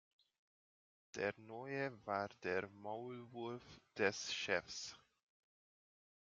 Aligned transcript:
Der 1.13 1.31
Neue 1.37 1.91
war 2.07 2.27
der 2.41 2.67
Maulwurf 2.69 3.61
des 3.99 4.33
Chefs. 4.33 4.95